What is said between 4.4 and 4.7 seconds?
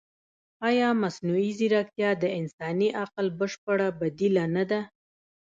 نه